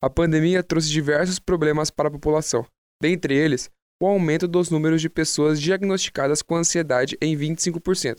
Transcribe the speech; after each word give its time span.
A 0.00 0.08
pandemia 0.08 0.62
trouxe 0.62 0.88
diversos 0.90 1.40
problemas 1.40 1.90
para 1.90 2.06
a 2.06 2.10
população, 2.10 2.64
dentre 3.02 3.34
eles, 3.34 3.68
o 4.00 4.06
aumento 4.06 4.46
dos 4.46 4.70
números 4.70 5.00
de 5.00 5.10
pessoas 5.10 5.60
diagnosticadas 5.60 6.40
com 6.40 6.54
ansiedade 6.54 7.18
em 7.20 7.36
25%. 7.36 8.18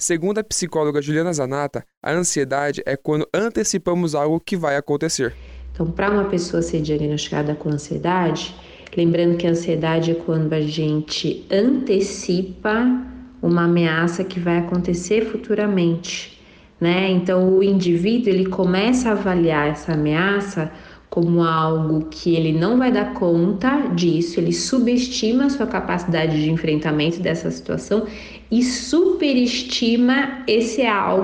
Segundo 0.00 0.38
a 0.38 0.42
psicóloga 0.42 1.00
Juliana 1.00 1.32
Zanata, 1.32 1.84
a 2.02 2.10
ansiedade 2.10 2.82
é 2.84 2.96
quando 2.96 3.28
antecipamos 3.32 4.16
algo 4.16 4.40
que 4.40 4.56
vai 4.56 4.76
acontecer. 4.76 5.32
Então, 5.72 5.88
para 5.88 6.10
uma 6.10 6.24
pessoa 6.24 6.62
ser 6.62 6.80
diagnosticada 6.80 7.54
com 7.54 7.68
ansiedade, 7.68 8.52
lembrando 8.96 9.36
que 9.36 9.46
a 9.46 9.50
ansiedade 9.50 10.10
é 10.10 10.14
quando 10.14 10.52
a 10.52 10.60
gente 10.60 11.46
antecipa 11.48 13.06
uma 13.40 13.66
ameaça 13.66 14.24
que 14.24 14.40
vai 14.40 14.58
acontecer 14.58 15.26
futuramente, 15.26 16.42
né? 16.80 17.08
Então, 17.08 17.56
o 17.56 17.62
indivíduo 17.62 18.30
ele 18.30 18.46
começa 18.46 19.10
a 19.10 19.12
avaliar 19.12 19.68
essa 19.68 19.92
ameaça 19.92 20.72
como 21.10 21.42
algo 21.42 22.06
que 22.08 22.36
ele 22.36 22.52
não 22.52 22.78
vai 22.78 22.92
dar 22.92 23.14
conta 23.14 23.88
disso, 23.88 24.38
ele 24.38 24.52
subestima 24.52 25.46
a 25.46 25.50
sua 25.50 25.66
capacidade 25.66 26.40
de 26.40 26.48
enfrentamento 26.48 27.18
dessa 27.20 27.50
situação 27.50 28.06
e 28.48 28.62
superestima 28.62 30.44
esse 30.46 30.82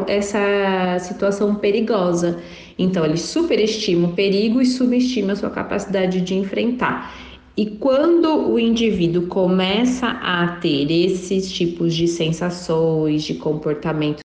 essa 0.08 0.98
situação 0.98 1.54
perigosa. 1.54 2.40
Então 2.76 3.04
ele 3.04 3.16
superestima 3.16 4.08
o 4.08 4.12
perigo 4.12 4.60
e 4.60 4.66
subestima 4.66 5.32
a 5.32 5.36
sua 5.36 5.50
capacidade 5.50 6.20
de 6.20 6.34
enfrentar. 6.34 7.14
E 7.56 7.66
quando 7.66 8.50
o 8.50 8.58
indivíduo 8.58 9.28
começa 9.28 10.08
a 10.08 10.58
ter 10.60 10.90
esses 10.90 11.50
tipos 11.50 11.94
de 11.94 12.08
sensações, 12.08 13.22
de 13.22 13.34
comportamento 13.34 14.25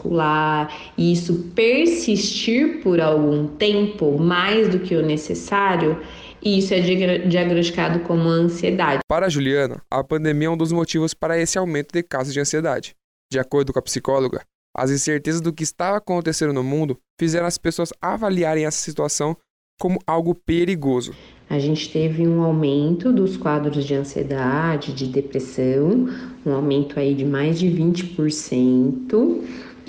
muscular 0.00 0.74
e 0.96 1.12
isso 1.12 1.50
persistir 1.54 2.82
por 2.82 3.00
algum 3.00 3.46
tempo, 3.46 4.18
mais 4.18 4.68
do 4.68 4.80
que 4.80 4.96
o 4.96 5.04
necessário, 5.04 6.00
isso 6.42 6.72
é 6.72 6.80
diagnosticado 6.80 8.00
como 8.00 8.28
ansiedade. 8.28 9.00
Para 9.06 9.26
a 9.26 9.28
Juliana, 9.28 9.82
a 9.90 10.02
pandemia 10.02 10.48
é 10.48 10.50
um 10.50 10.56
dos 10.56 10.72
motivos 10.72 11.12
para 11.12 11.38
esse 11.38 11.58
aumento 11.58 11.92
de 11.92 12.02
casos 12.02 12.32
de 12.32 12.40
ansiedade. 12.40 12.94
De 13.30 13.38
acordo 13.38 13.72
com 13.72 13.78
a 13.78 13.82
psicóloga, 13.82 14.42
as 14.74 14.90
incertezas 14.90 15.40
do 15.40 15.52
que 15.52 15.62
estava 15.62 15.98
acontecendo 15.98 16.52
no 16.52 16.64
mundo 16.64 16.96
fizeram 17.18 17.46
as 17.46 17.58
pessoas 17.58 17.92
avaliarem 18.00 18.64
essa 18.64 18.78
situação 18.78 19.36
como 19.78 19.98
algo 20.06 20.34
perigoso. 20.34 21.14
A 21.48 21.58
gente 21.58 21.90
teve 21.90 22.28
um 22.28 22.42
aumento 22.42 23.12
dos 23.12 23.36
quadros 23.36 23.84
de 23.84 23.94
ansiedade, 23.94 24.92
de 24.92 25.06
depressão, 25.06 26.08
um 26.46 26.52
aumento 26.52 27.00
aí 27.00 27.12
de 27.14 27.24
mais 27.24 27.58
de 27.58 27.66
20%. 27.66 29.39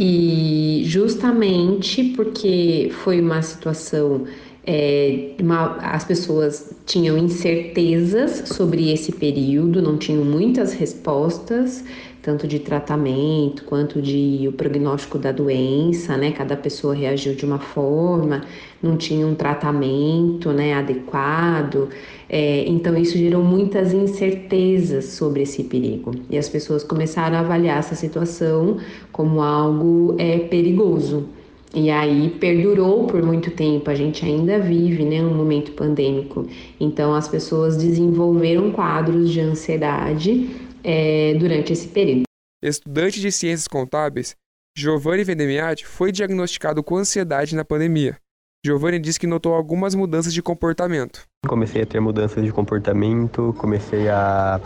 E 0.04 0.82
justamente 0.84 2.04
porque 2.16 2.90
foi 3.04 3.22
uma 3.22 3.40
situação 3.44 4.26
é, 4.66 5.36
uma, 5.40 5.76
as 5.78 6.04
pessoas 6.04 6.74
tinham 6.88 7.20
incertezas 7.20 8.50
sobre 8.50 8.92
esse 8.92 9.12
período, 9.12 9.80
não 9.80 9.98
tinham 9.98 10.26
muitas 10.26 10.74
respostas, 10.74 11.84
tanto 12.22 12.48
de 12.48 12.60
tratamento 12.60 13.64
quanto 13.64 14.02
de 14.02 14.46
o 14.48 14.52
prognóstico 14.52 15.18
da 15.18 15.32
doença, 15.32 16.16
né? 16.16 16.32
Cada 16.32 16.56
pessoa 16.56 16.94
reagiu 16.94 17.34
de 17.34 17.46
uma 17.46 17.58
forma, 17.58 18.44
não 18.82 18.96
tinha 18.96 19.26
um 19.26 19.34
tratamento, 19.34 20.52
né, 20.52 20.74
adequado. 20.74 21.90
É, 22.30 22.64
então 22.68 22.96
isso 22.96 23.18
gerou 23.18 23.44
muitas 23.44 23.94
incertezas 23.94 25.06
sobre 25.06 25.42
esse 25.42 25.64
perigo 25.64 26.12
e 26.30 26.38
as 26.38 26.48
pessoas 26.48 26.84
começaram 26.84 27.36
a 27.38 27.40
avaliar 27.42 27.80
essa 27.80 27.96
situação 27.96 28.78
como 29.12 29.42
algo 29.42 30.16
é 30.18 30.40
perigoso. 30.40 31.26
E 31.74 31.90
aí 31.90 32.36
perdurou 32.40 33.06
por 33.08 33.24
muito 33.24 33.50
tempo, 33.52 33.90
a 33.90 33.96
gente 33.96 34.26
ainda 34.26 34.60
vive 34.60 35.06
né, 35.06 35.24
um 35.24 35.34
momento 35.34 35.72
pandêmico. 35.72 36.46
Então 36.80 37.16
as 37.16 37.30
pessoas 37.30 37.78
desenvolveram 37.78 38.72
quadros 38.72 39.30
de 39.30 39.40
ansiedade 39.40 40.50
é, 40.84 41.34
durante 41.36 41.74
esse 41.74 41.88
período. 41.88 42.24
Estudante 42.64 43.20
de 43.20 43.32
ciências 43.32 43.68
contábeis, 43.68 44.36
Giovanni 44.78 45.24
Vendemiati 45.24 45.86
foi 45.86 46.12
diagnosticado 46.12 46.84
com 46.84 46.98
ansiedade 46.98 47.56
na 47.56 47.66
pandemia. 47.66 48.18
Giovanni 48.64 49.00
disse 49.00 49.20
que 49.20 49.26
notou 49.26 49.54
algumas 49.54 49.96
mudanças 49.96 50.34
de 50.34 50.42
comportamento. 50.42 51.26
Comecei 51.48 51.82
a 51.82 51.86
ter 51.86 52.00
mudanças 52.00 52.46
de 52.46 52.52
comportamento, 52.52 53.56
comecei 53.58 54.08
a, 54.08 54.62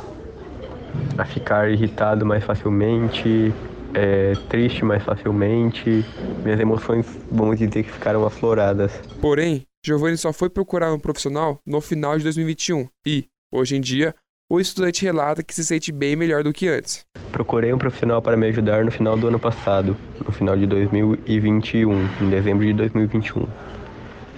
a 1.17 1.25
ficar 1.25 1.71
irritado 1.71 2.25
mais 2.25 2.43
facilmente, 2.43 3.53
é, 3.93 4.33
triste 4.49 4.83
mais 4.83 5.01
facilmente. 5.01 6.05
Minhas 6.43 6.59
emoções, 6.59 7.05
vamos 7.31 7.57
dizer 7.57 7.83
que 7.83 7.91
ficaram 7.91 8.25
afloradas. 8.25 8.91
Porém, 9.21 9.65
Giovanni 9.83 10.17
só 10.17 10.33
foi 10.33 10.49
procurar 10.49 10.93
um 10.93 10.99
profissional 10.99 11.61
no 11.65 11.79
final 11.79 12.17
de 12.17 12.23
2021 12.25 12.87
e, 13.07 13.25
hoje 13.51 13.77
em 13.77 13.81
dia, 13.81 14.13
o 14.49 14.59
estudante 14.59 15.03
relata 15.03 15.43
que 15.43 15.53
se 15.53 15.65
sente 15.65 15.91
bem 15.91 16.15
melhor 16.15 16.43
do 16.43 16.53
que 16.53 16.67
antes. 16.67 17.05
Procurei 17.31 17.73
um 17.73 17.77
profissional 17.77 18.21
para 18.21 18.37
me 18.37 18.47
ajudar 18.47 18.85
no 18.85 18.91
final 18.91 19.17
do 19.17 19.27
ano 19.27 19.39
passado, 19.39 19.97
no 20.23 20.31
final 20.31 20.55
de 20.55 20.65
2021, 20.67 21.91
em 22.21 22.29
dezembro 22.29 22.65
de 22.65 22.73
2021. 22.73 23.47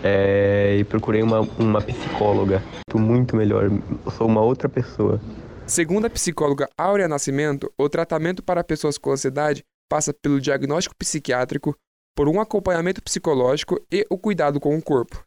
É, 0.04 0.78
e 0.80 0.84
procurei 0.84 1.22
uma, 1.22 1.42
uma 1.60 1.82
psicóloga. 1.82 2.64
Estou 2.88 3.02
muito 3.02 3.36
melhor, 3.36 3.70
sou 4.16 4.28
uma 4.28 4.42
outra 4.42 4.70
pessoa. 4.70 5.20
Segundo 5.66 6.06
a 6.06 6.10
psicóloga 6.10 6.70
Áurea 6.78 7.08
Nascimento, 7.08 7.72
o 7.78 7.90
tratamento 7.90 8.42
para 8.42 8.64
pessoas 8.64 8.98
com 8.98 9.12
ansiedade 9.12 9.64
passa 9.90 10.14
pelo 10.14 10.40
diagnóstico 10.40 10.96
psiquiátrico, 10.98 11.76
por 12.16 12.28
um 12.28 12.40
acompanhamento 12.40 13.02
psicológico 13.02 13.80
e 13.92 14.06
o 14.10 14.18
cuidado 14.18 14.60
com 14.60 14.76
o 14.78 14.82
corpo. 14.82 15.27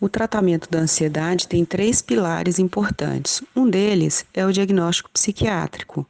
O 0.00 0.08
tratamento 0.08 0.66
da 0.70 0.78
ansiedade 0.78 1.46
tem 1.46 1.62
três 1.62 2.00
pilares 2.00 2.58
importantes. 2.58 3.42
Um 3.54 3.68
deles 3.68 4.24
é 4.32 4.46
o 4.46 4.52
diagnóstico 4.52 5.10
psiquiátrico. 5.10 6.06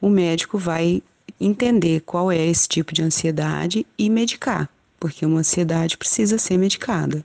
O 0.00 0.08
médico 0.08 0.56
vai 0.56 1.02
entender 1.40 2.00
qual 2.02 2.30
é 2.30 2.38
esse 2.46 2.68
tipo 2.68 2.94
de 2.94 3.02
ansiedade 3.02 3.84
e 3.98 4.08
medicar, 4.08 4.68
porque 5.00 5.26
uma 5.26 5.40
ansiedade 5.40 5.98
precisa 5.98 6.38
ser 6.38 6.56
medicada. 6.56 7.24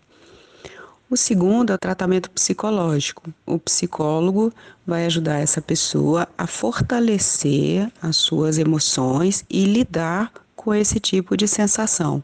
O 1.12 1.16
segundo 1.16 1.72
é 1.72 1.76
o 1.76 1.80
tratamento 1.80 2.32
psicológico. 2.32 3.32
O 3.46 3.60
psicólogo 3.60 4.52
vai 4.88 5.06
ajudar 5.06 5.38
essa 5.38 5.62
pessoa 5.62 6.28
a 6.36 6.48
fortalecer 6.48 7.88
as 8.02 8.16
suas 8.16 8.58
emoções 8.58 9.46
e 9.48 9.66
lidar 9.66 10.32
com 10.56 10.74
esse 10.74 11.00
tipo 11.00 11.38
de 11.38 11.48
sensação. 11.48 12.24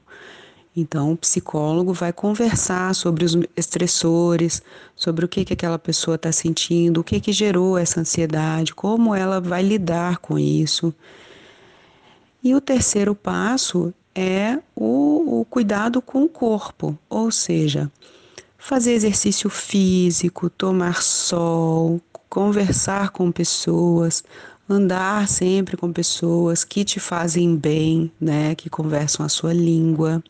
Então, 0.76 1.14
o 1.14 1.18
psicólogo 1.18 1.94
vai 1.94 2.14
conversar 2.14 2.94
sobre 2.94 3.26
os 3.26 3.36
estressores, 3.56 4.62
sobre 4.96 5.26
o 5.26 5.28
que, 5.28 5.44
que 5.44 5.54
aquela 5.54 5.80
pessoa 5.80 6.16
está 6.16 6.32
sentindo, 6.32 7.02
o 7.02 7.04
que, 7.04 7.20
que 7.20 7.34
gerou 7.34 7.78
essa 7.78 8.00
ansiedade, 8.00 8.74
como 8.74 9.14
ela 9.16 9.42
vai 9.42 9.64
lidar 9.64 10.20
com 10.20 10.38
isso. 10.38 10.94
E 12.44 12.54
o 12.56 12.62
terceiro 12.62 13.14
passo 13.14 13.94
é 14.16 14.60
o, 14.76 15.42
o 15.42 15.46
cuidado 15.46 16.02
com 16.02 16.24
o 16.24 16.30
corpo, 16.30 16.98
ou 17.10 17.32
seja, 17.32 17.92
fazer 18.58 18.94
exercício 18.94 19.50
físico, 19.50 20.50
tomar 20.50 21.02
sol, 21.02 22.00
conversar 22.30 23.10
com 23.10 23.32
pessoas, 23.32 24.24
andar 24.70 25.28
sempre 25.28 25.76
com 25.76 25.92
pessoas 25.92 26.64
que 26.64 26.86
te 26.86 27.00
fazem 27.00 27.56
bem, 27.56 28.12
né, 28.22 28.54
que 28.56 28.70
conversam 28.70 29.26
a 29.26 29.30
sua 29.30 29.52
língua. 29.52 30.24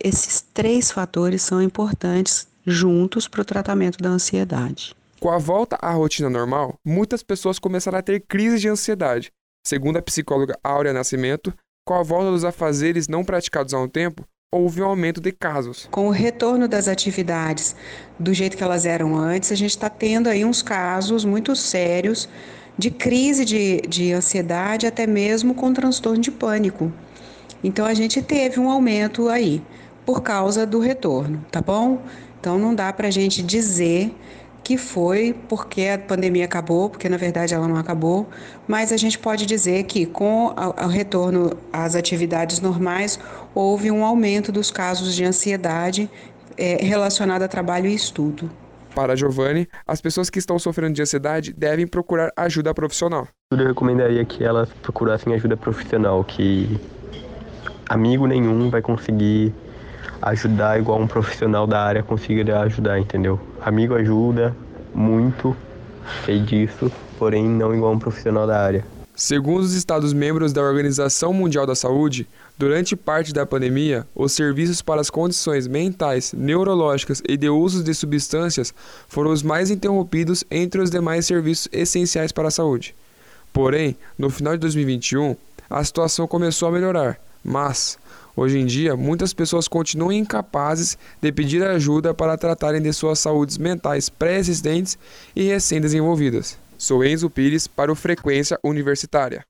Esses 0.00 0.40
três 0.54 0.92
fatores 0.92 1.42
são 1.42 1.60
importantes 1.60 2.46
juntos 2.64 3.26
para 3.26 3.40
o 3.40 3.44
tratamento 3.44 3.98
da 3.98 4.08
ansiedade. 4.08 4.94
Com 5.18 5.30
a 5.30 5.38
volta 5.38 5.76
à 5.82 5.90
rotina 5.90 6.30
normal, 6.30 6.76
muitas 6.84 7.22
pessoas 7.22 7.58
começaram 7.58 7.98
a 7.98 8.02
ter 8.02 8.20
crises 8.20 8.60
de 8.60 8.68
ansiedade. 8.68 9.32
Segundo 9.66 9.96
a 9.96 10.02
psicóloga 10.02 10.56
Áurea 10.62 10.92
Nascimento, 10.92 11.52
com 11.84 11.94
a 11.94 12.02
volta 12.04 12.30
dos 12.30 12.44
afazeres 12.44 13.08
não 13.08 13.24
praticados 13.24 13.74
há 13.74 13.80
um 13.80 13.88
tempo, 13.88 14.24
houve 14.54 14.80
um 14.80 14.86
aumento 14.86 15.20
de 15.20 15.32
casos. 15.32 15.88
Com 15.90 16.06
o 16.06 16.12
retorno 16.12 16.68
das 16.68 16.86
atividades 16.86 17.74
do 18.18 18.32
jeito 18.32 18.56
que 18.56 18.62
elas 18.62 18.86
eram 18.86 19.16
antes, 19.16 19.50
a 19.50 19.56
gente 19.56 19.70
está 19.70 19.90
tendo 19.90 20.28
aí 20.28 20.44
uns 20.44 20.62
casos 20.62 21.24
muito 21.24 21.56
sérios 21.56 22.28
de 22.78 22.90
crise 22.92 23.44
de, 23.44 23.80
de 23.88 24.12
ansiedade, 24.12 24.86
até 24.86 25.08
mesmo 25.08 25.54
com 25.54 25.72
transtorno 25.72 26.20
de 26.20 26.30
pânico. 26.30 26.92
Então 27.64 27.84
a 27.84 27.94
gente 27.94 28.22
teve 28.22 28.60
um 28.60 28.70
aumento 28.70 29.28
aí 29.28 29.60
por 30.08 30.22
causa 30.22 30.64
do 30.64 30.80
retorno, 30.80 31.44
tá 31.52 31.60
bom? 31.60 32.00
Então 32.40 32.58
não 32.58 32.74
dá 32.74 32.90
para 32.94 33.08
a 33.08 33.10
gente 33.10 33.42
dizer 33.42 34.16
que 34.64 34.78
foi 34.78 35.36
porque 35.50 35.82
a 35.82 35.98
pandemia 35.98 36.46
acabou, 36.46 36.88
porque 36.88 37.10
na 37.10 37.18
verdade 37.18 37.52
ela 37.52 37.68
não 37.68 37.76
acabou, 37.76 38.26
mas 38.66 38.90
a 38.90 38.96
gente 38.96 39.18
pode 39.18 39.44
dizer 39.44 39.82
que 39.82 40.06
com 40.06 40.46
o 40.46 40.86
retorno 40.86 41.50
às 41.70 41.94
atividades 41.94 42.58
normais 42.58 43.20
houve 43.54 43.90
um 43.90 44.02
aumento 44.02 44.50
dos 44.50 44.70
casos 44.70 45.14
de 45.14 45.26
ansiedade 45.26 46.10
é, 46.56 46.82
relacionada 46.82 47.44
a 47.44 47.48
trabalho 47.48 47.86
e 47.86 47.94
estudo. 47.94 48.50
Para 48.94 49.14
Giovanni, 49.14 49.68
as 49.86 50.00
pessoas 50.00 50.30
que 50.30 50.38
estão 50.38 50.58
sofrendo 50.58 50.94
de 50.94 51.02
ansiedade 51.02 51.52
devem 51.52 51.86
procurar 51.86 52.32
ajuda 52.34 52.72
profissional. 52.72 53.28
Eu 53.52 53.58
recomendaria 53.58 54.24
que 54.24 54.42
elas 54.42 54.70
procurassem 54.80 55.34
ajuda 55.34 55.54
profissional, 55.54 56.24
que 56.24 56.80
amigo 57.86 58.26
nenhum 58.26 58.70
vai 58.70 58.80
conseguir 58.80 59.52
ajudar 60.28 60.78
igual 60.78 61.00
um 61.00 61.06
profissional 61.06 61.66
da 61.66 61.80
área 61.80 62.02
conseguiria 62.02 62.60
ajudar, 62.60 62.98
entendeu? 62.98 63.40
Amigo 63.60 63.94
ajuda 63.94 64.54
muito, 64.94 65.56
sei 66.24 66.40
disso, 66.40 66.90
porém 67.18 67.48
não 67.48 67.74
igual 67.74 67.92
um 67.92 67.98
profissional 67.98 68.46
da 68.46 68.60
área. 68.60 68.84
Segundo 69.14 69.64
os 69.64 69.72
Estados-membros 69.72 70.52
da 70.52 70.62
Organização 70.62 71.32
Mundial 71.32 71.66
da 71.66 71.74
Saúde, 71.74 72.28
durante 72.56 72.94
parte 72.94 73.32
da 73.32 73.44
pandemia, 73.44 74.06
os 74.14 74.30
serviços 74.30 74.80
para 74.80 75.00
as 75.00 75.10
condições 75.10 75.66
mentais, 75.66 76.32
neurológicas 76.32 77.20
e 77.28 77.36
de 77.36 77.48
uso 77.48 77.82
de 77.82 77.92
substâncias 77.94 78.72
foram 79.08 79.32
os 79.32 79.42
mais 79.42 79.70
interrompidos 79.70 80.44
entre 80.48 80.80
os 80.80 80.88
demais 80.88 81.26
serviços 81.26 81.68
essenciais 81.72 82.30
para 82.30 82.46
a 82.46 82.52
saúde. 82.52 82.94
Porém, 83.52 83.96
no 84.16 84.30
final 84.30 84.52
de 84.52 84.60
2021, 84.60 85.34
a 85.68 85.82
situação 85.82 86.28
começou 86.28 86.68
a 86.68 86.72
melhorar, 86.72 87.18
mas, 87.42 87.98
hoje 88.38 88.58
em 88.58 88.66
dia, 88.66 88.96
muitas 88.96 89.32
pessoas 89.32 89.66
continuam 89.66 90.12
incapazes 90.12 90.96
de 91.20 91.32
pedir 91.32 91.62
ajuda 91.62 92.14
para 92.14 92.38
tratarem 92.38 92.80
de 92.80 92.92
suas 92.92 93.18
saúdes 93.18 93.58
mentais 93.58 94.08
pré-existentes 94.08 94.98
e 95.34 95.44
recém-desenvolvidas. 95.44 96.58
Sou 96.76 97.04
Enzo 97.04 97.28
Pires 97.28 97.66
para 97.66 97.90
o 97.90 97.96
Frequência 97.96 98.58
Universitária. 98.62 99.47